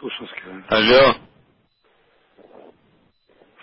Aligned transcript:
Тушинский. 0.00 0.42
Алло. 0.68 1.14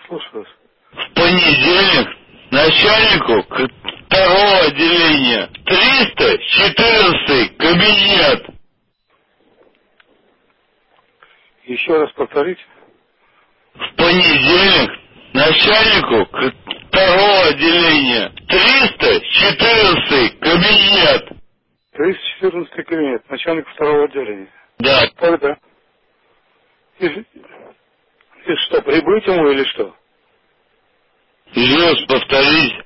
Слушаю 0.06 0.44
вас. 0.44 0.48
В 0.92 1.14
понедельник 1.14 2.16
начальнику 2.52 3.42
второго 4.06 4.58
отделения 4.66 5.48
314 5.66 7.56
кабинет. 7.56 8.46
Еще 11.64 11.98
раз 11.98 12.12
повторите. 12.12 12.62
В 13.74 13.96
понедельник 13.96 14.90
начальнику 15.34 16.24
второго 16.86 17.48
отделения 17.48 18.32
314 18.46 20.38
кабинет. 20.38 21.32
314 21.94 22.86
кабинет. 22.86 23.28
Начальник 23.28 23.68
второго 23.70 24.04
отделения. 24.04 24.48
Да. 24.78 25.08
Когда? 25.16 25.58
И, 27.00 27.06
и 27.06 28.56
что, 28.66 28.82
прибыть 28.82 29.26
ему 29.26 29.50
или 29.50 29.64
что? 29.64 29.94
Еще 31.52 31.76
раз 31.76 32.00
повторите. 32.06 32.84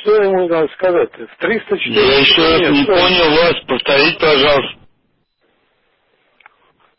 Что 0.00 0.22
ему 0.22 0.48
надо 0.48 0.72
сказать-то? 0.72 1.26
В 1.26 1.36
314 1.36 1.86
Я 1.86 2.18
еще 2.18 2.42
раз 2.42 2.70
не 2.72 2.82
Что? 2.84 2.92
понял 2.94 3.30
вас. 3.36 3.64
Повторите, 3.66 4.18
пожалуйста. 4.18 4.78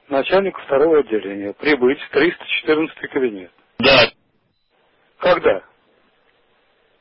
Начальник 0.10 0.58
второго 0.60 1.00
отделения. 1.00 1.54
Прибыть 1.54 2.00
в 2.02 2.10
314 2.10 2.96
кабинет. 3.12 3.52
Да. 3.80 4.10
Когда? 5.18 5.64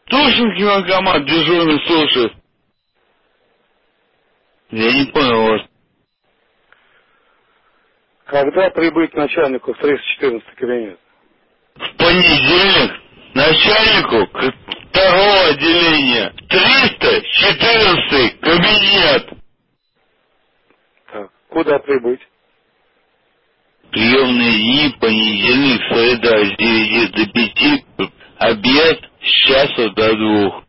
Тушинский 0.06 0.64
банкомат 0.64 1.24
дежурный 1.27 1.86
слушает. 1.86 2.33
Я 4.70 4.92
не 4.92 5.06
понял 5.12 5.42
вас. 5.50 5.62
Когда 8.32 8.70
прибыть 8.70 9.12
начальнику 9.12 9.75
в 9.75 9.78
314 9.78 10.55
кабинет? 10.55 10.98
В 11.75 11.97
понедельник 11.98 12.98
начальнику 13.34 14.27
второго 14.88 15.48
отделения 15.50 16.33
314 16.48 18.41
кабинет. 18.41 19.28
Так, 21.12 21.30
куда 21.50 21.78
прибыть? 21.80 22.27
Приемные 23.91 24.58
дни, 24.60 24.97
понедельник, 24.98 25.83
среда 25.92 26.47
с 26.47 26.56
9 26.56 27.12
до 27.12 27.27
5, 27.98 28.10
обед 28.38 29.10
с 29.20 29.28
часу 29.47 29.91
до 29.91 30.16
двух. 30.16 30.64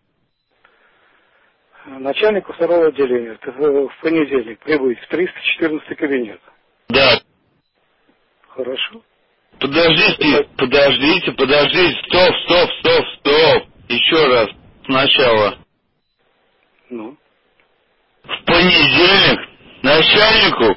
Начальнику 1.86 2.52
второго 2.52 2.88
отделения 2.88 3.38
в 3.41 4.02
понедельник 4.02 4.59
прибыть 4.59 5.00
в 5.00 5.08
314 5.08 5.97
кабинет. 5.97 6.41
Да, 6.89 7.22
Хорошо. 8.56 9.02
подождите, 9.59 10.48
подождите, 10.58 11.32
подождите, 11.32 12.00
стоп, 12.06 12.36
стоп, 12.46 12.70
стоп, 12.80 13.06
стоп. 13.20 13.64
Еще 13.90 14.28
раз, 14.28 14.50
сначала. 14.86 15.58
Ну, 16.90 17.18
В 18.24 18.46
понедельник 18.46 19.40
начальнику 19.81 20.76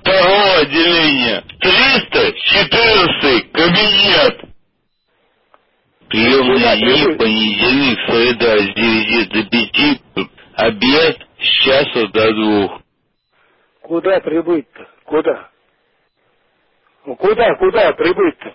второго 0.00 0.58
отделения 0.60 1.42
314 1.60 3.52
кабинет. 3.52 4.40
Приемные 6.08 6.76
дни, 6.76 7.16
понедельник, 7.16 7.98
среда 8.10 8.58
с 8.58 8.74
9 8.74 9.28
до 9.32 9.42
5, 10.16 10.28
обед 10.54 11.26
с 11.40 11.46
часу 11.64 12.08
до 12.08 12.32
двух. 12.34 12.80
куда 13.82 14.20
прибыть-то? 14.20 14.86
Куда? 15.04 15.50
Ну, 17.06 17.14
куда, 17.14 17.54
куда 17.54 17.92
прибыть-то? 17.92 18.54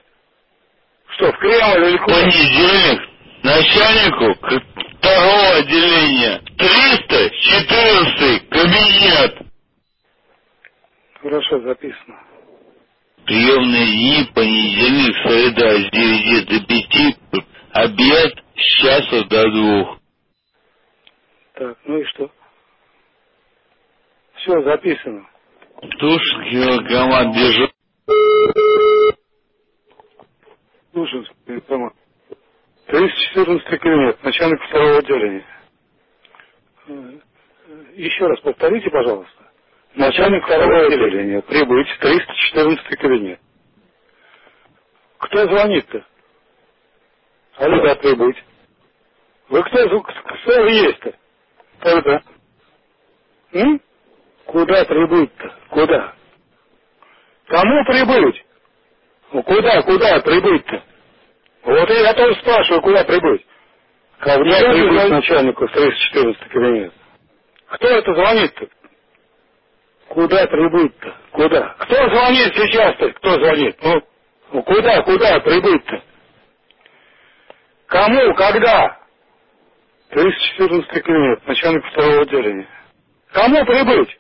Что, 1.16 1.31
в 1.31 1.38
Кремль 1.38 1.88
или 1.88 1.97
куда? 1.97 2.16
понедельник 2.16 3.09
начальнику 3.43 4.33
второго 4.98 5.55
отделения 5.55 6.42
314 6.58 8.49
кабинет. 8.49 9.37
Хорошо 11.21 11.61
записано. 11.61 12.20
Приемные 13.26 13.86
дни, 13.86 14.30
понедельник, 14.36 15.15
среда 15.23 15.70
с 15.77 15.89
9 15.92 16.47
до 16.47 16.59
5, 16.67 17.45
обед 17.71 18.43
с 18.55 18.81
часу 18.81 19.26
до 19.30 19.49
двух. 19.49 19.97
Так, 21.53 21.77
ну 21.86 21.97
и 21.97 22.03
что? 22.05 22.30
Все 24.36 24.61
записано. 24.64 25.26
Тушинский 25.99 26.67
банкомат 26.67 27.31
дежур. 27.33 27.70
Тушинский 30.94 31.62
дома. 31.67 31.94
314 32.88 33.80
кабинет, 33.82 34.23
начальник 34.23 34.62
второго 34.64 34.98
отделения. 35.00 35.45
Э, 36.88 37.20
Еще 37.95 38.28
раз 38.28 38.39
повторите, 38.42 38.89
пожалуйста. 38.89 39.52
Начальник 39.95 40.44
второго 40.45 40.86
отделения. 40.88 41.42
Прибыть 41.44 41.89
в 41.89 42.00
314 42.00 43.00
кабинет. 43.00 43.39
Кто 45.20 45.48
звонит-то? 45.48 46.06
А 47.58 47.66
куда 47.70 47.95
прибыть? 47.95 48.38
Вы 49.50 49.64
кто, 49.64 50.02
кто 50.02 50.64
вы 50.64 50.72
есть-то? 50.72 51.16
Когда? 51.82 52.23
М? 53.54 53.82
Куда 54.48 54.86
прибыть-то? 54.86 55.56
Куда? 55.70 56.16
Кому 57.52 57.86
прибыть? 57.86 58.45
Ну 59.34 59.44
куда, 59.44 59.82
куда 59.84 60.22
прибыть-то? 60.22 60.84
Вот 61.64 61.89
я 61.89 62.14
тоже 62.16 62.36
спрашиваю, 62.42 62.82
куда 62.84 63.04
прибыть? 63.06 63.45
Когда 64.20 64.58
Что 64.60 64.72
прибыть 64.73 65.02
за- 65.02 65.08
начальнику 65.10 65.67
в 65.67 65.72
314 65.73 66.50
кабинет? 66.50 66.94
Кто 67.70 67.88
это 67.89 68.16
звонит-то? 68.16 68.67
Куда 70.10 70.48
прибыть-то? 70.48 71.16
Куда? 71.34 71.76
Кто 71.80 71.95
звонит 72.10 72.56
сейчас-то? 72.56 73.12
Кто 73.14 73.32
звонит? 73.39 73.78
Ну, 73.83 74.04
ну 74.54 74.64
куда, 74.64 75.02
куда 75.04 75.39
прибыть-то? 75.42 76.04
Кому, 77.88 78.36
когда? 78.36 79.00
314 80.12 80.89
кабинет, 81.04 81.48
начальник 81.48 81.86
второго 81.88 82.22
отделения. 82.23 82.70
Кому 83.33 83.66
прибыть? 83.66 84.20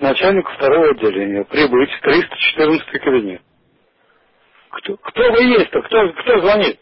Начальник 0.00 0.48
второго 0.50 0.90
отделения. 0.90 1.44
Прибыть 1.44 1.90
в 1.92 2.00
314 2.02 2.88
кабинет. 3.02 3.42
Кто, 4.70 4.96
кто 4.98 5.32
вы 5.32 5.42
есть-то? 5.44 5.82
Кто, 5.82 6.12
кто 6.14 6.40
звонит? 6.40 6.80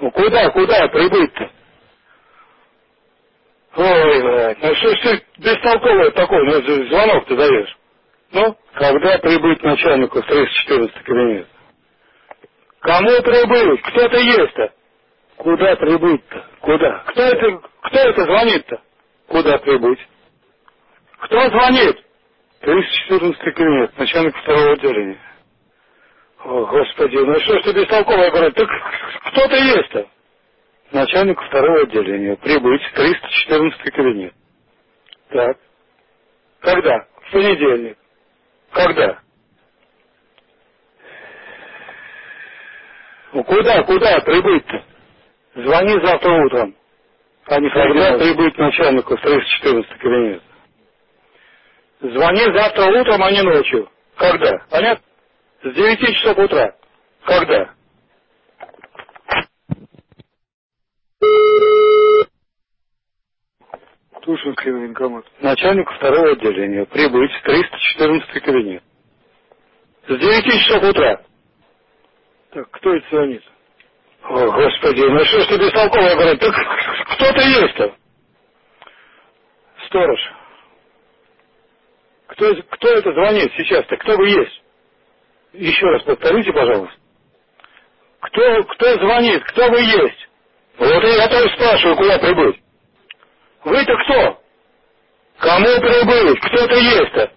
Ну 0.00 0.10
куда, 0.12 0.50
куда 0.50 0.88
прибыть-то? 0.88 1.50
Ой, 3.76 4.22
блядь, 4.22 4.62
ну 4.62 4.74
что 4.76 4.96
ж 4.96 5.00
ты 5.02 5.24
бестолковый 5.38 6.10
такой, 6.12 6.44
ну 6.46 6.86
звонок 6.88 7.26
ты 7.26 7.36
даешь? 7.36 7.76
Ну, 8.32 8.56
когда 8.74 9.18
прибыть 9.18 9.62
начальнику 9.62 10.20
в 10.22 10.26
314 10.26 11.04
кабинет? 11.04 11.48
Кому 12.80 13.22
прибыть? 13.22 13.82
Кто 13.82 14.08
ты 14.08 14.16
есть-то? 14.18 14.74
Куда 15.38 15.76
прибыть-то? 15.76 16.46
Куда? 16.60 16.98
Кто 17.08 17.22
это, 17.22 17.68
кто 17.82 17.98
это 17.98 18.24
звонит-то? 18.24 18.82
Куда 19.28 19.58
прибыть? 19.58 20.00
Кто 21.20 21.50
звонит? 21.50 22.03
314 22.64 23.54
кабинет, 23.54 23.98
начальник 23.98 24.36
второго 24.36 24.72
отделения. 24.72 25.18
О, 26.44 26.66
Господи, 26.66 27.16
ну 27.16 27.38
что 27.40 27.58
ж 27.58 27.62
ты 27.62 27.72
бестолковый 27.72 28.30
говорю, 28.30 28.52
так 28.52 28.68
кто 29.26 29.48
ты 29.48 29.56
есть-то? 29.56 30.08
Начальник 30.92 31.40
второго 31.40 31.82
отделения. 31.82 32.36
Прибыть 32.36 32.82
в 32.82 32.92
314 32.94 33.80
кабинет. 33.92 34.34
Так. 35.30 35.56
Когда? 36.60 37.06
В 37.22 37.32
понедельник. 37.32 37.98
Когда? 38.72 39.18
Ну 43.32 43.44
куда, 43.44 43.82
куда 43.82 44.20
прибыть-то? 44.20 44.84
Звони 45.56 46.06
завтра 46.06 46.32
утром. 46.44 46.74
А 47.46 47.60
не 47.60 47.68
когда 47.70 48.18
прибыть 48.18 48.56
начальнику 48.56 49.16
в 49.16 49.20
314 49.20 49.98
кабинет. 49.98 50.42
Звони 52.04 52.44
завтра 52.52 52.84
утром, 53.00 53.22
а 53.22 53.30
не 53.30 53.40
ночью. 53.42 53.88
Когда? 54.16 54.58
Понятно? 54.68 55.04
С 55.62 55.72
9 55.74 55.98
часов 56.14 56.38
утра. 56.38 56.74
Когда? 57.24 57.74
Тушинский 64.20 64.70
военкомат. 64.70 65.24
Начальник 65.40 65.90
второго 65.92 66.32
отделения. 66.32 66.84
Прибыть 66.84 67.32
в 67.32 67.42
314 67.42 68.42
кабинет. 68.42 68.82
С 70.06 70.18
9 70.18 70.44
часов 70.44 70.82
утра. 70.82 71.22
Так, 72.50 72.70
кто 72.70 72.94
это 72.94 73.06
звонит? 73.10 73.42
О, 74.24 74.50
Господи, 74.50 75.00
ну 75.00 75.24
что 75.24 75.40
ж 75.40 75.46
ты 75.46 75.56
бестолково 75.58 76.14
говорит? 76.16 76.40
Так 76.40 76.54
кто 77.14 77.32
ты 77.32 77.40
есть-то? 77.40 77.94
Сторож. 79.86 80.20
Кто, 82.34 82.52
кто 82.70 82.88
это 82.88 83.12
звонит 83.12 83.52
сейчас-то? 83.56 83.96
Кто 83.96 84.16
вы 84.16 84.28
есть? 84.28 84.62
Еще 85.52 85.86
раз 85.86 86.02
повторите, 86.02 86.52
пожалуйста. 86.52 86.96
Кто, 88.20 88.64
кто 88.64 88.98
звонит? 88.98 89.44
Кто 89.44 89.68
вы 89.70 89.80
есть? 89.82 90.28
Вот 90.78 91.04
я 91.04 91.28
тоже 91.28 91.48
спрашиваю, 91.54 91.96
куда 91.96 92.18
прибыть. 92.18 92.60
Вы-то 93.64 93.96
кто? 94.04 94.42
Кому 95.38 95.80
прибыть? 95.80 96.40
Кто-то 96.40 96.74
есть-то? 96.74 97.32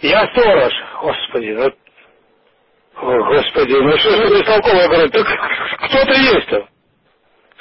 Я 0.00 0.26
сторож. 0.28 0.72
Господи, 1.02 1.50
вот... 1.52 1.74
О, 2.96 3.24
Господи, 3.24 3.72
ну 3.74 3.98
что 3.98 4.10
ж 4.10 4.28
ты 4.28 4.38
бестолково 4.38 4.88
говорит? 4.88 5.12
Так 5.12 5.26
кто-то 5.88 6.12
есть-то? 6.14 6.68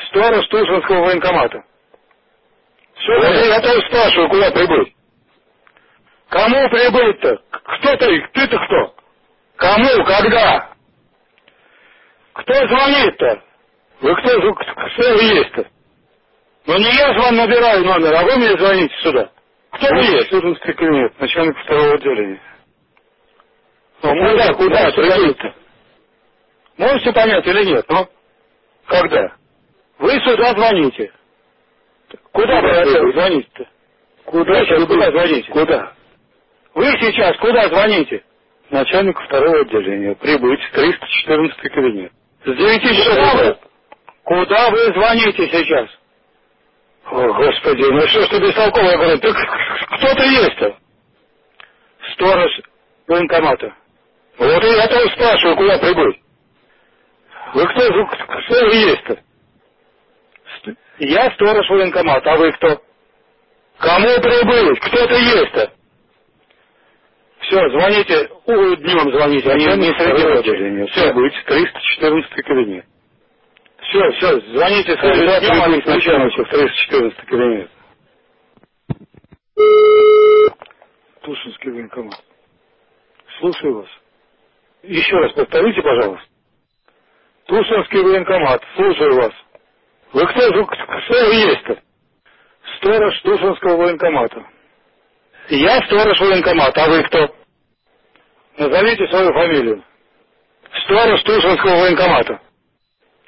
Сторож 0.08 0.48
Тушинского 0.48 1.06
военкомата. 1.06 1.62
Все, 2.96 3.18
вот 3.18 3.46
я 3.46 3.60
тоже 3.60 3.82
спрашиваю, 3.88 4.30
куда 4.30 4.52
прибыть. 4.52 4.94
Кому 6.30 6.70
прибыть-то? 6.70 7.38
Кто 7.52 7.98
ты? 7.98 8.28
Ты-то 8.34 8.60
кто? 8.60 8.96
Кому? 9.58 10.06
Когда? 10.06 10.74
Кто 12.34 12.54
звонит-то? 12.68 13.44
Вы 14.02 14.16
кто, 14.16 14.54
кто 14.54 15.14
вы 15.16 15.24
есть-то? 15.24 15.68
Ну 16.68 16.78
не 16.78 16.94
я 16.96 17.14
же 17.14 17.20
вам 17.22 17.38
набираю 17.38 17.86
номер, 17.86 18.16
а 18.16 18.24
вы 18.24 18.38
мне 18.38 18.58
звоните 18.58 18.96
сюда. 19.04 19.32
Кто 19.72 19.88
вы 19.90 20.02
есть? 20.04 20.30
Суринский 20.30 20.74
кабинет, 20.74 21.20
начальник 21.20 21.58
второго 21.64 21.96
отделения. 21.96 22.42
Ну, 24.04 24.12
куда, 24.12 24.54
куда 24.56 24.92
прибыть-то? 24.92 25.56
Можете 26.78 27.14
понять 27.14 27.48
или 27.48 27.66
нет? 27.66 27.86
Ну, 27.90 28.08
когда? 28.88 29.36
Вы 30.00 30.12
сюда 30.22 30.54
звоните. 30.54 31.14
Куда 32.34 32.62
вы 32.62 33.14
звоните-то? 33.14 33.68
Куда, 34.26 34.66
сейчас, 34.66 34.86
куда 34.88 35.12
звоните? 35.12 35.52
Куда? 35.52 35.94
Вы 36.76 36.86
сейчас 37.02 37.38
куда 37.38 37.68
звоните? 37.70 38.24
Начальнику 38.70 39.24
второго 39.24 39.62
отделения. 39.62 40.16
Прибыть, 40.16 40.62
314 40.74 41.62
кабинет. 41.74 42.12
С 42.46 42.56
9 42.56 42.82
часов. 42.84 43.58
Куда 44.24 44.70
вы 44.70 44.94
звоните 44.94 45.48
сейчас? 45.50 45.90
О, 47.06 47.34
Господи, 47.34 47.84
ну 47.84 48.02
что 48.08 48.22
ж 48.24 48.30
ты? 48.30 48.40
Так 49.20 49.36
кто 49.98 50.16
ты 50.16 50.24
есть-то? 50.28 50.78
Сторож 52.14 52.52
военкомата. 53.08 53.74
Вот 54.38 54.64
и 54.64 54.68
я 54.68 54.88
тоже 54.88 55.10
спрашиваю, 55.16 55.58
куда 55.58 55.78
прибыть. 55.80 56.22
Вы 57.56 57.68
кто, 57.68 57.94
вы, 57.94 58.08
кто 58.08 58.66
вы 58.68 58.76
есть-то? 58.76 59.24
Я 61.00 61.32
сторож 61.32 61.70
военкомата, 61.70 62.34
а 62.34 62.38
вы 62.38 62.52
кто? 62.54 62.82
Кому 63.80 64.08
прибыть? 64.22 64.80
Кто 64.82 65.08
ты 65.08 65.16
есть-то? 65.16 65.74
Все, 67.50 67.68
звоните, 67.72 68.30
днем 68.46 69.12
звоните, 69.12 69.52
а 69.52 69.58
не, 69.58 69.66
не 69.78 69.94
среди 69.96 70.24
ночи. 70.24 70.92
Все, 70.92 71.14
будет 71.14 71.34
314 71.46 72.32
кабинет. 72.46 72.86
Все, 73.82 74.12
все, 74.12 74.40
звоните 74.52 74.96
среди 74.98 75.48
днем, 75.48 75.64
а 75.64 75.68
не 75.70 75.78
начальнику 75.78 76.44
в 76.46 76.50
314 76.50 77.18
кабинет. 77.26 77.72
Тушинский 81.24 81.72
военкомат. 81.72 82.22
Слушаю 83.40 83.78
вас. 83.80 83.90
Еще 84.84 85.18
раз 85.18 85.32
повторите, 85.34 85.82
пожалуйста. 85.82 86.28
Тушинский 87.48 88.04
военкомат. 88.04 88.64
Слушаю 88.76 89.16
вас. 89.16 89.34
Вы 90.14 90.28
кто, 90.28 90.66
кто 90.66 91.26
вы 91.26 91.34
есть-то? 91.34 91.82
Сторож 92.78 93.20
Тушинского 93.22 93.78
военкомата. 93.78 94.46
Я 95.50 95.82
сторож 95.88 96.20
военкомата, 96.20 96.84
а 96.84 96.90
вы 96.90 97.04
кто? 97.06 97.39
Назовите 98.60 99.08
свою 99.08 99.32
фамилию. 99.34 99.84
Сторож 100.84 101.24
Тушинского 101.24 101.80
военкомата. 101.80 102.42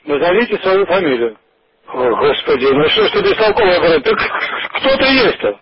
Назовите 0.03 0.57
свою 0.59 0.85
фамилию. 0.85 1.37
О, 1.87 2.15
Господи, 2.17 2.65
ну 2.65 2.89
что 2.89 3.07
ж 3.07 3.11
ты 3.11 3.21
бестолково 3.21 3.79
говорит? 3.79 4.03
Так 4.03 4.17
кто 4.73 4.97
ты 4.97 5.05
есть-то? 5.05 5.59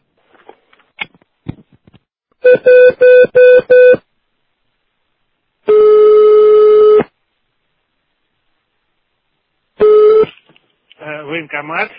Э, 10.98 11.24
Военкомат. 11.24 11.92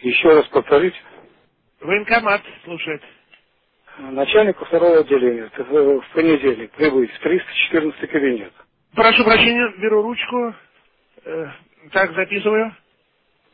Еще 0.00 0.28
раз 0.28 0.46
повторите. 0.46 0.96
Военкомат 1.80 2.42
слушает. 2.64 3.02
Начальнику 3.98 4.64
второго 4.64 5.00
отделения 5.00 5.50
в 5.56 6.14
понедельник 6.14 6.70
прибыть 6.72 7.10
в 7.12 7.18
314 7.20 8.10
кабинет. 8.10 8.52
Прошу 8.94 9.24
прощения, 9.24 9.72
беру 9.78 10.02
ручку. 10.02 10.54
Э, 11.24 11.46
так, 11.92 12.12
записываю. 12.14 12.74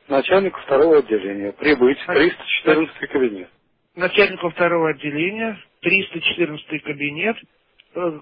Начальнику 0.09 0.61
второго 0.61 0.99
отделения 0.99 1.53
прибыть 1.53 1.99
в 1.99 2.07
314 2.07 3.11
кабинет. 3.11 3.49
Начальнику 3.97 4.51
второго 4.51 4.91
отделения, 4.91 5.59
314 5.81 6.83
кабинет. 6.83 7.37
Э, 7.95 8.21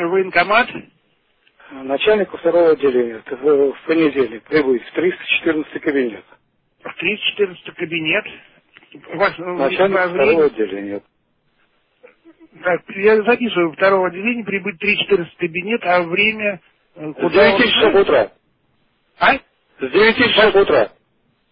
куда? 0.00 0.08
Военкомат. 0.08 0.68
Начальнику 1.72 2.36
второго 2.38 2.72
отделения 2.72 3.22
в 3.28 3.86
понедельник 3.86 4.42
прибыть 4.44 4.82
в 4.84 4.92
314 4.92 5.80
кабинет. 5.82 6.24
В 6.82 6.94
314 6.94 7.74
кабинет. 7.76 8.24
У 9.12 9.16
вас, 9.18 9.38
Начальник 9.38 9.98
второго 9.98 10.46
отделения. 10.46 11.02
Так, 12.64 12.82
я 12.96 13.22
записываю 13.22 13.72
второго 13.72 14.08
отделения, 14.08 14.44
прибыть 14.44 14.78
314 14.78 15.36
кабинет, 15.36 15.80
а 15.84 16.02
время... 16.02 16.60
Э, 16.96 17.12
куда 17.12 17.52
С 17.52 17.58
9 17.58 17.72
часов 17.72 17.94
утра. 17.94 18.32
А? 19.20 19.34
С 19.34 19.90
9 19.92 20.16
часов 20.16 20.54
утра. 20.56 20.92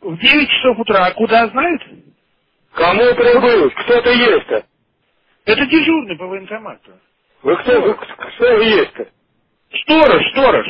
В 0.01 0.19
9 0.19 0.49
часов 0.49 0.79
утра. 0.81 1.07
А 1.07 1.15
куда 1.15 1.47
знают? 1.49 1.83
Кому 2.73 3.15
прибыть? 3.15 3.75
Кто-то 3.75 4.11
есть-то? 4.11 4.67
Это 5.45 5.67
дежурный 5.67 6.17
по 6.19 6.27
военкомату. 6.27 6.93
Вы 7.43 7.57
кто? 7.59 7.81
Вы, 7.83 7.95
кто 7.95 8.57
вы 8.57 8.65
есть-то? 8.65 9.09
Сторож, 9.83 10.31
сторож. 10.33 10.67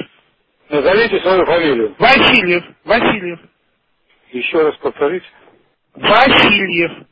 Назовите 0.71 1.21
свою 1.21 1.47
фамилию. 1.47 1.97
Васильев, 1.99 2.65
Васильев. 2.85 3.41
Еще 4.33 4.63
раз 4.63 4.77
повторите. 4.79 5.27
Васильев. 5.95 7.07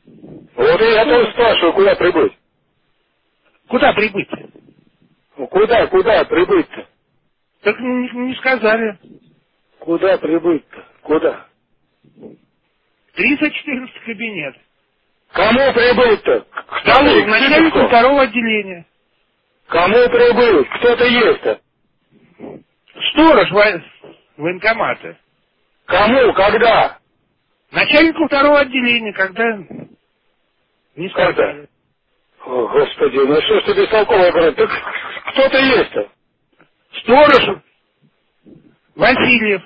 Вот 0.55 0.81
я 0.81 1.05
тоже 1.05 1.31
спрашиваю, 1.33 1.73
куда 1.73 1.95
прибыть? 1.95 2.33
Куда 3.69 3.93
прибыть? 3.93 4.29
Ну 5.37 5.47
куда, 5.47 5.87
куда 5.87 6.25
прибыть-то? 6.25 6.87
Так 7.63 7.79
не, 7.79 8.11
не 8.27 8.35
сказали. 8.35 8.99
Куда 9.79 10.17
прибыть-то? 10.19 10.85
Куда? 11.03 11.47
314 13.15 14.03
кабинет. 14.05 14.55
Кому 15.33 15.73
прибыть-то? 15.73 16.41
Кто 16.51 17.01
начальнику 17.03 17.87
второго 17.87 18.23
отделения. 18.23 18.85
Кому 19.69 20.09
прибыть? 20.09 20.69
Кто-то 20.79 21.05
есть-то? 21.05 21.61
Сторож 23.11 23.51
во... 23.51 23.65
военкомата. 24.37 25.17
Кому? 25.85 26.33
Когда? 26.33 26.99
Начальнику 27.71 28.27
второго 28.27 28.61
отделения, 28.61 29.13
когда 29.13 29.57
не 30.95 31.09
сказали. 31.09 31.35
Когда? 31.35 31.67
О, 32.45 32.67
Господи, 32.69 33.17
ну 33.17 33.41
что 33.41 33.61
ж 33.61 33.63
ты 33.65 33.73
бестолково 33.75 34.31
говорит? 34.31 34.55
Так 34.57 34.69
кто-то 35.33 35.57
есть-то? 35.59 36.11
Сторож 37.03 37.61
Васильев. 38.95 39.63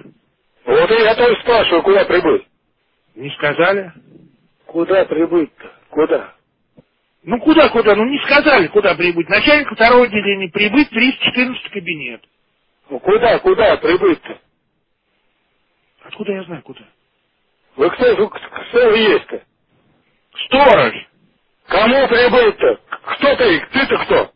Вот 0.65 0.91
и 0.91 1.03
я 1.03 1.15
тоже 1.15 1.41
спрашиваю, 1.41 1.84
куда 1.84 2.05
прибыть? 2.05 2.48
Не 3.15 3.29
сказали. 3.31 3.93
Куда 4.67 5.05
прибыть-то? 5.05 5.74
Куда? 5.89 6.36
Ну 7.23 7.39
куда, 7.39 7.69
куда? 7.69 7.95
Ну 7.95 8.05
не 8.05 8.19
сказали, 8.19 8.67
куда 8.67 8.95
прибыть. 8.95 9.29
Начальник 9.29 9.71
второго 9.73 10.05
отделения 10.05 10.49
прибыть 10.49 10.89
314 10.89 11.69
кабинет. 11.71 12.23
Ну 12.89 12.99
куда, 12.99 13.39
куда 13.39 13.77
прибыть-то? 13.77 14.39
Откуда 16.03 16.33
я 16.33 16.43
знаю, 16.45 16.63
куда? 16.63 16.81
Вы 17.77 17.89
кто, 17.91 18.15
кто 18.29 18.89
вы 18.91 18.97
есть-то? 18.97 19.43
Сторож. 20.47 20.93
Кому 21.67 22.07
прибыть-то? 22.07 22.81
Кто 22.89 23.35
ты? 23.37 23.59
Ты-то 23.73 23.97
кто? 24.05 24.33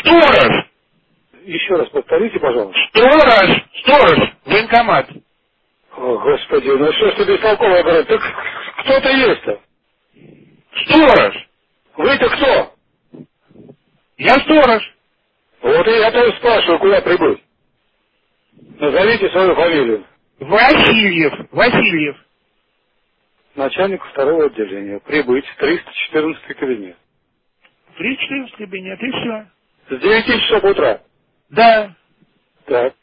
Сторож. 0.00 0.66
Еще 1.44 1.74
раз 1.76 1.88
повторите, 1.90 2.40
пожалуйста. 2.40 2.80
Сторож. 2.90 3.64
Сторож. 3.82 4.30
Военкомат. 4.46 5.10
О, 5.96 6.18
Господи, 6.18 6.68
ну 6.68 6.92
что 6.92 7.10
ж 7.10 7.14
ты 7.16 7.24
бестолково 7.26 7.82
говорит? 7.82 8.08
Так 8.08 8.20
кто 8.80 9.00
ты 9.00 9.08
есть-то? 9.10 9.60
Сторож. 10.76 11.48
Вы-то 11.96 12.28
кто? 12.30 12.74
Я 14.18 14.34
сторож. 14.40 14.94
Вот 15.62 15.88
и 15.88 15.92
я 15.92 16.12
тоже 16.12 16.36
спрашиваю, 16.38 16.78
куда 16.80 17.00
прибыть. 17.02 17.42
Назовите 18.78 19.30
свою 19.30 19.54
фамилию. 19.54 20.06
Васильев. 20.40 21.48
Васильев. 21.52 22.16
Начальник 23.56 24.04
второго 24.06 24.46
отделения. 24.46 25.00
Прибыть. 25.00 25.46
314 25.58 26.56
кабинет. 26.58 26.96
314 27.96 28.56
кабинет, 28.56 29.00
и 29.02 29.10
все. 29.10 29.50
С 29.96 30.00
9 30.00 30.26
часов 30.26 30.64
утра. 30.64 31.02
Да. 31.50 31.94
Так. 32.66 32.94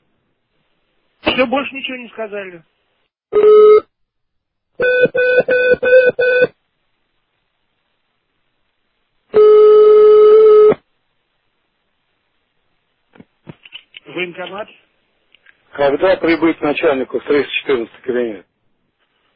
Все, 1.21 1.45
больше 1.47 1.75
ничего 1.75 1.97
не 1.97 2.09
сказали. 2.09 2.63
Военкомат. 14.13 14.67
Когда 15.71 16.17
прибыть 16.17 16.59
начальнику 16.61 17.19
в 17.19 17.23
314 17.23 17.93
кабинет? 18.01 18.45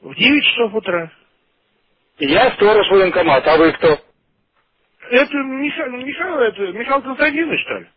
В 0.02 0.14
9 0.14 0.44
часов 0.44 0.74
утра. 0.74 1.12
Я 2.20 2.52
сторож 2.56 2.90
военкомата, 2.92 3.54
а 3.54 3.58
вы 3.58 3.72
кто? 3.74 3.98
Это 5.10 5.34
Миха... 5.38 5.86
Михаил, 5.88 6.38
это 6.40 6.62
Михаил 6.74 7.02
Константинович, 7.02 7.62
что 7.62 7.78
ли? 7.80 7.88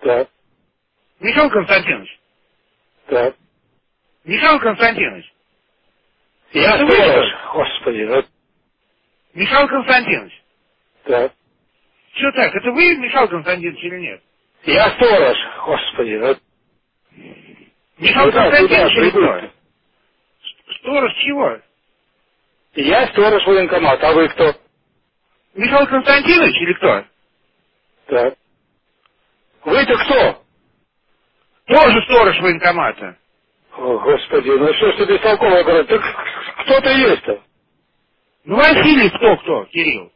Так, 0.00 0.28
Михаил 1.20 1.50
Константинович. 1.50 2.20
так. 3.08 3.34
Михаил 4.24 4.60
Константинович. 4.60 5.32
Я 6.52 6.76
Это 6.76 6.92
сторож. 6.92 7.26
Господи, 7.54 8.02
ну, 8.02 8.24
Михаил 9.34 9.68
Константинович. 9.68 10.42
так. 11.04 11.32
Что 12.14 12.32
так, 12.32 12.54
это 12.54 12.70
вы, 12.72 12.96
Михаил 12.96 13.28
Константинович, 13.28 13.82
или 13.84 13.98
нет? 14.00 14.22
Я 14.64 14.90
сторож. 14.96 15.36
Господи, 15.66 16.16
ну, 16.16 16.36
Михаил 17.98 18.26
куда, 18.26 18.44
куда 18.44 18.58
Константинович 18.58 19.12
прибыть? 19.12 19.50
Сторож 20.80 21.12
чего? 21.24 21.58
Я 22.74 23.06
сторож 23.08 23.46
военкомата, 23.46 24.08
а 24.08 24.12
вы 24.12 24.28
кто? 24.28 24.54
Михаил 25.54 25.86
Константинович 25.86 26.60
или 26.60 26.72
кто? 26.74 27.04
Так. 28.06 28.34
Вы-то 29.64 29.96
кто? 30.04 30.42
Тоже 31.66 32.02
сторож 32.04 32.40
военкомата. 32.40 33.18
О, 33.76 33.98
господи, 33.98 34.48
ну 34.50 34.72
что 34.74 34.92
ж 34.92 34.96
ты 34.96 35.04
бестолково 35.06 35.62
говоришь? 35.62 35.86
Так 35.88 36.02
кто 36.64 36.80
ты 36.80 36.88
есть-то? 36.90 37.42
Ну, 38.44 38.56
Василий 38.56 39.10
кто-кто, 39.10 39.64
Кирилл? 39.66 40.10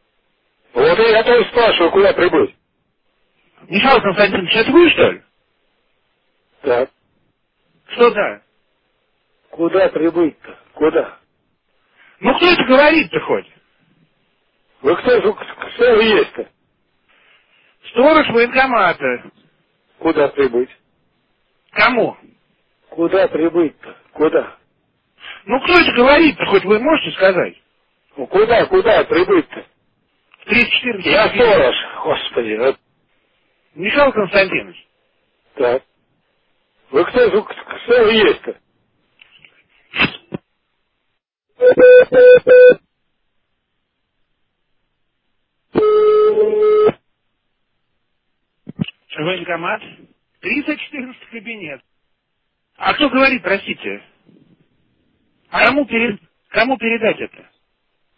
Вот 0.73 0.99
и 0.99 1.03
я 1.03 1.23
тоже 1.23 1.45
спрашиваю, 1.49 1.91
куда 1.91 2.13
прибыть. 2.13 2.55
Михаил 3.69 4.01
Константинович, 4.01 4.55
это 4.55 4.71
вы, 4.71 4.91
что 4.91 5.11
ли? 5.11 5.23
Так. 6.63 6.91
Что 7.89 8.11
да? 8.11 8.43
Куда 9.51 9.89
прибыть-то? 9.89 10.59
Куда? 10.73 11.19
Ну, 12.21 12.35
кто 12.35 12.47
это 12.47 12.63
говорит-то 12.65 13.19
хоть? 13.21 13.47
Вы 14.81 14.95
кто, 14.97 15.21
же- 15.21 15.33
кто 15.33 15.95
вы 15.95 16.03
есть-то? 16.03 16.49
Сторож 17.89 18.29
военкомата. 18.29 19.31
Куда 19.99 20.29
прибыть? 20.29 20.69
Кому? 21.71 22.17
Куда 22.89 23.27
прибыть-то? 23.29 23.97
Куда? 24.13 24.57
Ну, 25.45 25.61
кто 25.61 25.73
это 25.79 25.91
говорит-то 25.93 26.45
хоть, 26.47 26.65
вы 26.65 26.79
можете 26.79 27.11
сказать? 27.17 27.55
Ну 28.17 28.27
куда, 28.27 28.65
куда 28.67 29.03
прибыть-то? 29.05 29.65
В 30.41 30.45
34 30.45 31.11
Я 31.11 31.29
сторож. 31.29 31.75
Господи, 32.05 32.53
ну, 32.57 32.77
Михаил 33.75 34.13
Константинович. 34.13 34.87
так. 35.55 35.83
Вы 36.91 37.05
кто, 37.05 37.31
же- 37.31 37.43
кто 37.43 38.03
вы 38.05 38.13
есть-то? 38.13 38.61
Военкомат. 49.17 49.81
314 50.41 51.29
кабинет. 51.31 51.81
А 52.77 52.93
кто 52.95 53.09
говорит, 53.09 53.43
простите? 53.43 54.03
А 55.49 55.67
кому, 55.67 55.85
пере- 55.85 56.19
кому 56.49 56.77
передать 56.77 57.19
это? 57.21 57.51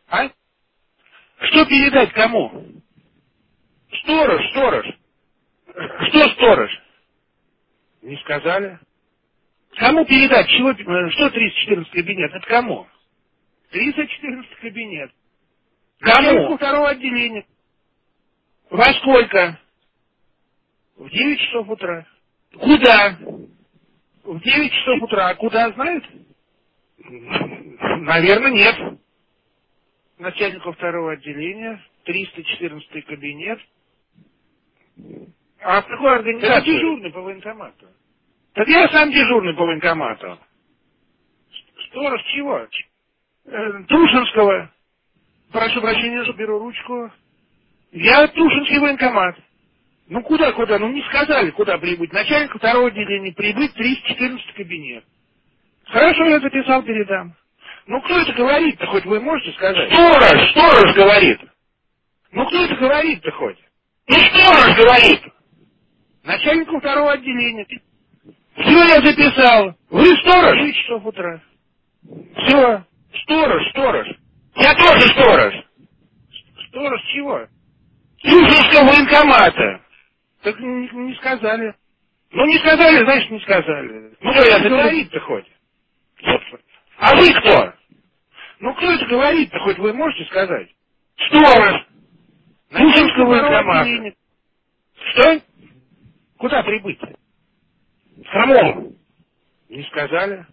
А? 0.10 0.30
Что 1.48 1.66
передать 1.66 2.14
кому? 2.14 2.66
Сторож, 4.04 4.50
сторож. 4.52 4.88
Что 5.76 6.30
сторож? 6.36 6.72
Не 8.04 8.18
сказали. 8.20 8.80
Кому 9.78 10.06
передать? 10.06 10.48
Чего, 10.50 10.72
э, 10.72 11.12
что 11.12 11.30
314 11.32 11.92
кабинет? 11.94 12.34
Это 12.34 12.48
кому? 12.48 12.88
314 13.72 14.56
кабинет. 14.62 15.12
Кому? 16.00 16.58
второго 16.58 16.90
отделения. 16.90 17.46
Во 18.70 18.86
сколько? 18.96 19.60
В 20.98 21.10
9 21.10 21.40
часов 21.42 21.70
утра. 21.70 22.08
Куда? 22.60 23.20
В 24.24 24.42
9 24.42 24.74
часов 24.74 25.04
утра. 25.04 25.30
А 25.30 25.36
куда, 25.36 25.72
знают? 25.74 26.06
Наверное, 27.00 28.52
нет. 28.52 29.00
Начальнику 30.20 30.74
второго 30.74 31.14
отделения, 31.14 31.84
314 32.06 33.06
кабинет. 33.08 33.60
А 35.66 35.82
в 35.82 35.88
какой 35.88 36.16
организации? 36.18 36.58
Это 36.58 36.66
дежурный 36.66 37.12
по 37.12 37.22
военкомату. 37.22 37.88
Так 38.54 38.68
я 38.68 38.88
сам 38.90 39.12
дежурный 39.12 39.56
по 39.56 39.66
военкомату. 39.66 40.40
Сторож 41.90 42.22
чего? 42.36 42.68
Э, 43.46 43.84
Тушинского. 43.88 44.72
Прошу 45.52 45.82
прощения, 45.82 46.24
беру 46.34 46.60
ручку. 46.60 47.12
Я 47.94 48.28
Тушинский 48.28 48.78
военкомат. 48.78 49.38
Ну 50.08 50.22
куда, 50.22 50.52
куда? 50.52 50.78
Ну 50.78 50.90
не 50.92 51.02
сказали, 51.04 51.50
куда 51.50 51.80
прибыть. 51.80 52.14
Начальник 52.14 52.56
второго 52.56 52.90
отделения 52.90 53.34
прибыть 53.34 53.74
314 53.74 54.54
кабинет. 54.54 55.04
Хорошо, 55.86 56.26
я 56.26 56.40
записал, 56.42 56.84
передам. 56.84 57.34
Ну 57.88 58.02
кто 58.04 58.20
это 58.20 58.34
говорит-то, 58.34 58.86
хоть 58.88 59.06
вы 59.06 59.20
можете 59.20 59.52
сказать? 59.54 59.92
Сторож, 59.94 60.52
сторож 60.52 60.96
говорит. 60.96 61.42
Ну 62.32 62.46
кто 62.48 62.64
это 62.66 62.76
говорит-то 62.76 63.32
хоть? 63.32 63.58
Ну 64.08 64.16
сторож 64.20 64.78
говорит. 64.78 65.24
Начальнику 66.26 66.80
второго 66.80 67.14
отделения. 67.14 67.66
Все, 68.58 68.72
я 68.72 69.02
записал. 69.02 69.76
Вы 69.90 70.06
сторож? 70.18 70.58
9 70.60 70.76
часов 70.76 71.06
утра. 71.06 71.42
Все. 72.38 72.84
Сторож, 73.24 73.70
сторож. 73.72 74.08
Я 74.56 74.74
тоже 74.76 75.08
сторож. 75.10 75.54
Сторож 76.70 77.02
чего? 77.14 77.48
Тушинского 78.24 78.88
военкомата. 78.88 79.82
Так 80.44 80.60
не, 80.60 80.90
не 80.90 81.16
сказали. 81.16 81.74
Ну 82.32 82.46
не 82.46 82.58
сказали, 82.60 83.04
значит 83.06 83.32
не 83.32 83.40
сказали. 83.42 84.16
Ну 84.22 84.32
что 84.34 84.44
я 84.44 84.60
говорит-то 84.70 85.20
хоть? 85.22 85.46
А 86.98 87.16
вы 87.16 87.34
кто? 87.34 87.74
Ну 88.60 88.74
кто 88.76 88.92
это 88.92 89.06
говорит-то 89.06 89.60
хоть 89.60 89.78
вы 89.80 89.94
можете 89.94 90.26
сказать? 90.26 90.70
Сторож. 91.28 91.86
Тушинского 92.72 93.26
военкомата. 93.28 94.14
Что? 95.14 95.42
Куда 96.38 96.64
прибыть? 96.64 97.00
Кому? 98.32 98.94
Не 99.70 99.84
сказали. 99.86 100.46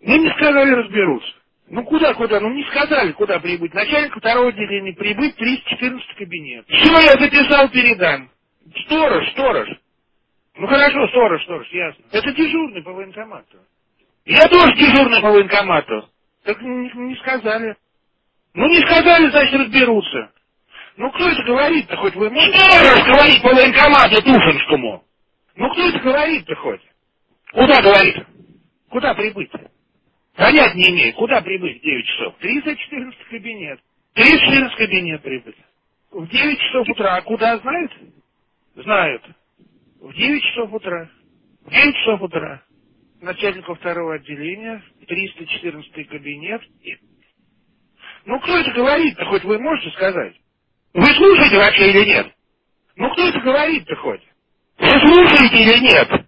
Ну 0.00 0.16
не 0.22 0.30
сказали, 0.32 0.70
разберутся. 0.72 1.34
Ну 1.68 1.84
куда, 1.84 2.14
куда? 2.14 2.40
Ну 2.40 2.50
не 2.54 2.64
сказали, 2.64 3.12
куда 3.12 3.40
прибыть. 3.40 3.74
Начальник 3.74 4.16
второго 4.16 4.48
отделения 4.50 4.94
прибыть 4.94 5.36
314 5.36 6.16
кабинет. 6.16 6.66
Все, 6.68 6.92
я 7.00 7.12
записал, 7.18 7.68
передам. 7.70 8.30
Сторож, 8.86 9.30
сторож. 9.32 9.68
Ну 10.56 10.66
хорошо, 10.66 11.08
сторож, 11.08 11.42
сторож, 11.44 11.68
ясно. 11.72 12.04
Это 12.12 12.32
дежурный 12.32 12.82
по 12.82 12.92
военкомату. 12.92 13.58
Я 14.26 14.48
тоже 14.48 14.74
дежурный 14.76 15.22
по 15.22 15.30
военкомату. 15.32 16.08
Так 16.44 16.60
не, 16.62 16.90
не 16.94 17.16
сказали. 17.16 17.76
Ну 18.54 18.68
не 18.68 18.82
сказали, 18.82 19.30
значит 19.30 19.54
разберутся. 19.60 20.32
Ну 20.96 21.10
кто 21.12 21.28
это 21.28 21.42
говорит-то 21.44 21.96
хоть 21.96 22.16
вы 22.16 22.30
можете? 22.30 22.58
Сторож 22.58 23.06
говорит 23.06 23.42
по 23.42 23.48
военкомату 23.54 24.22
Тушинскому. 24.22 25.04
Ну 25.56 25.70
кто 25.70 25.88
это 25.88 26.00
говорит-то 26.00 26.56
хоть? 26.56 26.82
Куда 27.52 27.82
говорит? 27.82 28.16
Куда 28.90 29.14
прибыть? 29.14 29.50
Понять 30.34 30.74
не 30.76 30.90
имею. 30.90 31.14
Куда 31.14 31.42
прибыть 31.42 31.80
в 31.80 31.82
9 31.84 32.06
часов? 32.06 32.36
314 32.38 33.20
кабинет. 33.30 33.80
314 34.14 34.76
кабинет 34.78 35.22
прибыть. 35.22 35.56
В 36.12 36.28
9 36.28 36.60
часов 36.60 36.88
утра. 36.88 37.16
А 37.16 37.22
куда 37.22 37.58
знают? 37.58 37.92
Знают. 38.76 39.24
В 40.00 40.14
9 40.14 40.42
часов 40.44 40.72
утра. 40.74 41.10
В 41.62 41.70
9 41.70 41.96
часов 41.96 42.22
утра. 42.22 42.62
Начальнику 43.20 43.74
второго 43.76 44.16
отделения. 44.16 44.82
314 45.08 46.08
кабинет. 46.08 46.62
Ну 48.26 48.40
кто 48.40 48.58
это 48.58 48.72
говорит-то, 48.72 49.24
хоть 49.26 49.44
вы 49.44 49.58
можете 49.60 49.90
сказать? 49.96 50.36
Вы 50.94 51.06
слушаете 51.14 51.58
вообще 51.58 51.90
или 51.90 52.06
нет? 52.06 52.34
Ну 52.96 53.10
кто 53.12 53.28
это 53.28 53.40
говорит-то 53.40 53.96
хоть? 53.96 54.22
Слушаете 55.00 55.56
или 55.62 55.80
нет? 55.80 56.26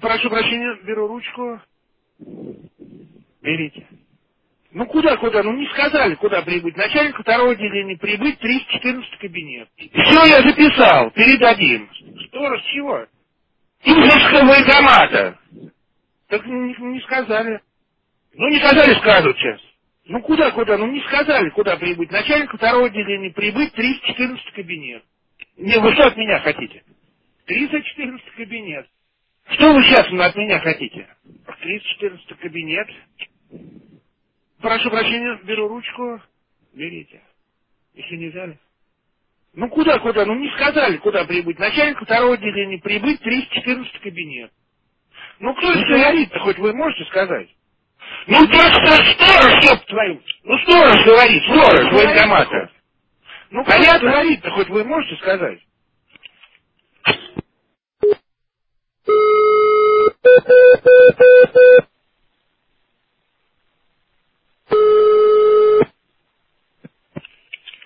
Прошу 0.00 0.30
прощения, 0.30 0.78
беру 0.84 1.08
ручку. 1.08 1.60
Берите. 3.42 3.86
Ну 4.72 4.86
куда, 4.86 5.16
куда? 5.18 5.42
Ну 5.42 5.52
не 5.54 5.66
сказали, 5.68 6.14
куда 6.16 6.42
прибыть. 6.42 6.76
Начальник 6.76 7.18
второго 7.18 7.52
отделения 7.52 7.96
прибыть 7.98 8.38
314 8.40 9.18
кабинет. 9.18 9.68
Все 9.76 10.24
я 10.26 10.42
записал, 10.42 11.10
передадим. 11.12 11.90
Сторож 12.28 12.62
чего? 12.74 13.06
Тюзовского 13.84 14.46
военкомата. 14.48 15.38
Так 16.28 16.46
не, 16.46 16.74
не 16.78 17.00
сказали. 17.02 17.60
Ну 18.34 18.48
не 18.48 18.58
сказали, 18.60 18.94
скажут 18.96 19.36
сейчас. 19.38 19.60
Ну 20.06 20.22
куда, 20.22 20.50
куда? 20.52 20.78
Ну 20.78 20.86
не 20.88 21.00
сказали, 21.02 21.50
куда 21.50 21.76
прибыть. 21.76 22.10
Начальник 22.12 22.52
второго 22.54 22.86
отделения 22.86 23.30
прибыть 23.32 23.72
314 23.74 24.52
кабинет. 24.54 25.04
Не, 25.58 25.78
вы 25.80 25.92
что 25.94 26.06
от 26.06 26.16
меня 26.16 26.40
хотите? 26.40 26.84
314 27.52 28.30
кабинет. 28.36 28.88
Что 29.50 29.74
вы 29.74 29.82
сейчас 29.84 30.06
от 30.12 30.36
меня 30.36 30.58
хотите? 30.60 31.08
314 31.60 32.38
кабинет. 32.38 32.88
Прошу 34.60 34.90
прощения, 34.90 35.40
беру 35.44 35.68
ручку. 35.68 36.22
Берите. 36.74 37.22
Еще 37.94 38.16
не 38.16 38.28
взяли? 38.30 38.58
Ну 39.54 39.68
куда, 39.68 39.98
куда? 39.98 40.24
Ну 40.26 40.34
не 40.36 40.50
сказали, 40.56 40.96
куда 40.98 41.24
прибыть. 41.24 41.58
Начальник 41.58 42.00
второго 42.02 42.34
отделения 42.34 42.78
прибыть 42.78 43.20
314 43.20 44.00
кабинет. 44.00 44.52
Ну 45.40 45.54
кто 45.54 45.72
это 45.72 45.86
говорит-то, 45.86 46.40
хоть 46.40 46.58
вы 46.58 46.72
можете 46.74 47.04
сказать? 47.06 47.48
Ну 48.28 48.48
просто 48.48 49.12
сторож, 49.14 49.64
ёб 49.64 49.86
твою! 49.86 50.22
Ну 50.44 50.58
сторож 50.60 51.04
говорит, 51.04 51.44
сторож 51.44 51.92
военкомата. 51.92 52.72
Ну 53.50 53.64
понятно 53.64 54.10
говорит-то, 54.10 54.50
хоть 54.52 54.68
вы 54.70 54.84
можете 54.84 55.16
сказать? 55.16 55.60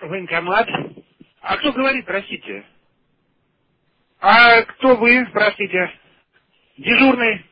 Военкомат. 0.03 0.69
А 1.43 1.57
кто 1.59 1.73
говорит, 1.73 2.07
простите? 2.07 2.67
А 4.21 4.63
кто 4.63 4.97
вы, 4.97 5.27
простите? 5.33 5.93
Дежурный? 6.79 7.47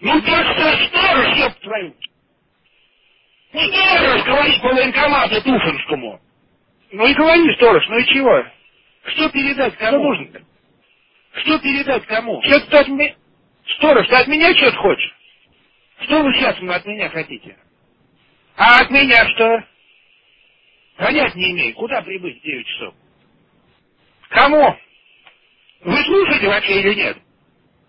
Ну 0.00 0.22
просто 0.22 0.86
сторож, 0.88 1.38
ёб 1.38 1.54
твою! 1.60 1.96
Ну 3.52 3.60
сторож, 3.62 4.24
говорит 4.24 4.62
по 4.62 4.68
военкомату 4.70 5.42
Туфанскому. 5.42 6.20
Ну 6.92 7.06
и 7.06 7.14
говори, 7.14 7.54
сторож, 7.56 7.86
ну 7.88 7.98
и 7.98 8.06
чего? 8.06 8.44
Что 9.06 9.30
передать, 9.30 9.76
кому? 9.78 10.14
Что 10.14 10.24
нужно 10.24 10.40
Что 11.40 11.58
передать 11.60 12.06
кому? 12.06 12.42
Что 12.42 12.60
ты 12.60 12.78
от 12.78 12.88
меня... 12.88 13.16
Сторож, 13.78 14.08
ты 14.08 14.16
от 14.16 14.28
меня 14.28 14.54
что-то 14.56 14.78
хочешь? 14.78 15.16
Что 16.02 16.22
вы 16.22 16.34
сейчас 16.34 16.56
от 16.58 16.86
меня 16.86 17.10
хотите? 17.10 17.58
А 18.56 18.80
от 18.82 18.90
меня 18.90 19.28
что? 19.30 19.64
Понять 20.96 21.34
не 21.36 21.52
имею, 21.52 21.74
куда 21.76 22.02
прибыть 22.02 22.40
в 22.40 22.44
9 22.44 22.66
часов? 22.66 22.94
Кому? 24.30 24.76
Вы 25.82 26.04
слушаете 26.04 26.48
вообще 26.48 26.80
или 26.80 26.94
нет? 26.94 27.18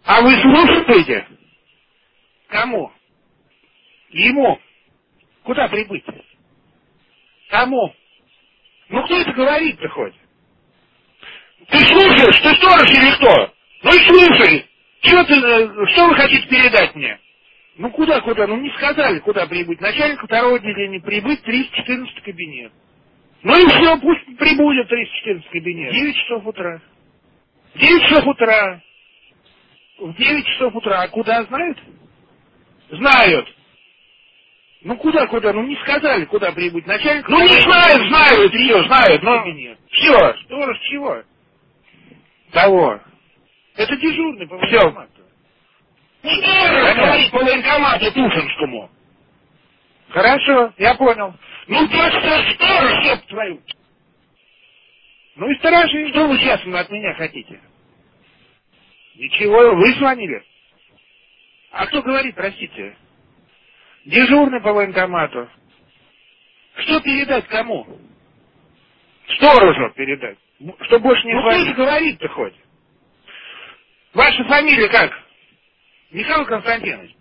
А 0.06 0.22
вы 0.22 0.36
слушаете? 0.42 1.28
Кому? 2.50 2.92
Ему. 4.10 4.60
Куда 5.44 5.68
прибыть? 5.70 6.06
Кому? 7.50 7.96
Ну 8.90 9.04
кто 9.06 9.18
это 9.20 9.34
говорит-то 9.34 9.90
хоть? 9.90 10.16
Ты 11.70 11.78
слушаешь, 11.86 12.42
ты 12.42 12.56
сторож 12.56 12.90
или 12.90 13.16
кто? 13.18 13.54
Ну 13.84 13.94
и 13.94 14.08
слушай. 14.08 14.66
Что 15.02 15.24
ты, 15.26 15.34
э, 15.36 15.88
что 15.94 16.08
вы 16.08 16.16
хотите 16.16 16.48
передать 16.48 16.96
мне? 16.96 17.20
Ну 17.78 17.90
куда, 17.92 18.22
куда? 18.22 18.48
Ну 18.48 18.58
не 18.58 18.70
сказали, 18.72 19.20
куда 19.20 19.48
прибыть. 19.48 19.82
Начальник 19.82 20.22
второго 20.24 20.58
отделения 20.58 21.00
прибыть 21.02 21.42
314 21.44 22.24
кабинет. 22.24 22.72
Ну 23.44 23.58
и 23.58 23.68
все, 23.68 23.98
пусть 24.00 24.26
прибудет 24.38 24.88
314 24.90 25.50
кабинет. 25.52 25.94
9 25.94 26.16
часов 26.18 26.46
утра. 26.48 26.82
9 27.76 28.04
часов 28.04 28.28
утра. 28.28 28.82
В 30.00 30.14
9 30.16 30.46
часов 30.48 30.76
утра. 30.76 31.02
А 31.04 31.08
куда 31.10 31.44
знают? 31.46 31.80
Знают. 32.92 33.48
Ну 34.84 34.98
куда, 34.98 35.28
куда? 35.28 35.54
Ну 35.54 35.64
не 35.64 35.76
сказали, 35.78 36.26
куда 36.26 36.52
прибыть 36.52 36.88
начальник. 36.88 37.28
Ну 37.30 37.42
не 37.42 37.62
знают, 37.62 38.08
знают 38.08 38.54
ее, 38.54 38.84
знают, 38.86 39.24
но 39.24 39.46
нет. 39.46 39.80
Все, 39.92 40.36
сторож 40.46 40.80
чего? 40.90 41.24
Того. 42.52 43.02
Это 43.76 43.98
дежурный 43.98 44.48
по 44.48 44.58
военкомату. 44.58 45.24
Все. 46.24 46.42
Сторож 46.42 46.96
говорит 46.98 47.32
по 47.32 47.40
военкомату 47.40 48.12
Тушинскому. 48.14 48.92
Хорошо, 50.10 50.74
я 50.78 50.96
понял. 50.96 51.34
Ну 51.68 51.90
просто 51.90 52.54
сторож, 52.56 53.06
ёб 53.06 53.28
твою. 53.28 53.64
Ну 55.36 55.52
и 55.52 55.56
сторожи, 55.60 56.10
что 56.10 56.28
вы 56.28 56.38
сейчас 56.40 56.62
от 56.66 56.90
меня 56.92 57.14
хотите? 57.16 57.62
Ничего, 59.16 59.76
вы 59.76 59.94
звонили? 59.96 60.44
А 61.72 61.88
кто 61.88 62.02
говорит, 62.02 62.36
простите? 62.36 62.98
Дежурный 64.06 64.62
по 64.62 64.74
военкомату. 64.74 65.50
Что 66.78 67.02
передать 67.02 67.48
кому? 67.48 67.88
Сторожу 69.38 69.92
передать. 69.96 70.38
Что 70.82 71.00
больше 71.00 71.26
не 71.26 71.34
ну, 71.34 71.42
звонит. 71.42 71.74
кто 71.74 71.84
говорит-то 71.84 72.28
хоть? 72.30 72.54
Ваша 74.14 74.44
фамилия 74.44 74.90
как? 74.90 75.12
Михаил 76.12 76.46
Константинович. 76.46 77.16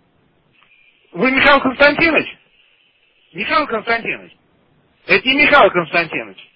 Вы 1.11 1.31
Михаил 1.31 1.61
Константинович? 1.61 2.37
Михаил 3.33 3.67
Константинович. 3.67 4.33
Это 5.07 5.27
не 5.27 5.35
Михаил 5.35 5.71
Константинович. 5.71 6.50